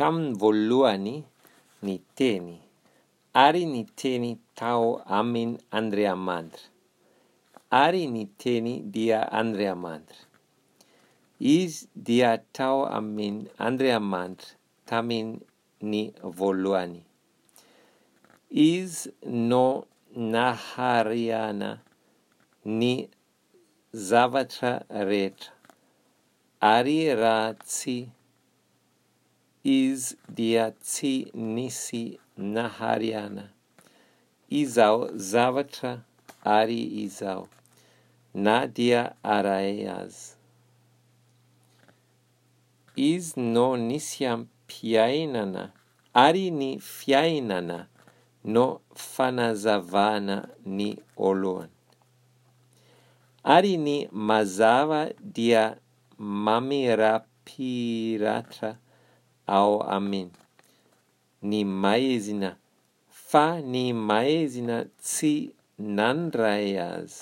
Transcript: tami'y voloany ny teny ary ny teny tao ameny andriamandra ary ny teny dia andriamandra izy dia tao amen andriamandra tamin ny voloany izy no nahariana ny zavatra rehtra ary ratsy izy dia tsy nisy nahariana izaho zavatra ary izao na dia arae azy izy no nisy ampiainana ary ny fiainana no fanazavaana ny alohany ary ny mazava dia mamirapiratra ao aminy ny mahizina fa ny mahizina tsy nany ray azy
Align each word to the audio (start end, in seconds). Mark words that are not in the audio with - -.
tami'y 0.00 0.32
voloany 0.40 1.14
ny 1.84 1.94
teny 2.18 2.54
ary 3.44 3.64
ny 3.72 3.82
teny 4.00 4.30
tao 4.58 4.86
ameny 5.18 5.52
andriamandra 5.78 6.62
ary 7.82 8.04
ny 8.14 8.22
teny 8.40 8.70
dia 8.94 9.18
andriamandra 9.40 10.18
izy 11.58 11.80
dia 12.06 12.30
tao 12.56 12.78
amen 12.98 13.36
andriamandra 13.66 14.46
tamin 14.88 15.28
ny 15.90 16.02
voloany 16.38 17.00
izy 18.72 19.08
no 19.50 19.66
nahariana 20.32 21.70
ny 22.78 22.92
zavatra 24.08 24.72
rehtra 25.08 25.52
ary 26.74 26.98
ratsy 27.22 27.96
izy 29.64 30.16
dia 30.28 30.70
tsy 30.82 31.24
nisy 31.34 32.18
nahariana 32.36 33.44
izaho 34.48 35.02
zavatra 35.30 36.04
ary 36.56 36.80
izao 37.04 37.48
na 38.44 38.66
dia 38.74 39.02
arae 39.22 39.86
azy 39.98 40.34
izy 43.10 43.40
no 43.54 43.68
nisy 43.88 44.24
ampiainana 44.26 45.64
ary 46.24 46.50
ny 46.50 46.78
fiainana 46.80 47.78
no 48.52 48.66
fanazavaana 49.12 50.38
ny 50.76 50.88
alohany 51.26 51.72
ary 53.54 53.76
ny 53.84 54.08
mazava 54.28 55.00
dia 55.34 55.76
mamirapiratra 56.44 58.70
ao 59.58 59.76
aminy 59.96 60.32
ny 61.50 61.60
mahizina 61.82 62.50
fa 63.28 63.46
ny 63.72 63.84
mahizina 64.08 64.76
tsy 65.08 65.34
nany 65.96 66.22
ray 66.40 66.68
azy 66.90 67.16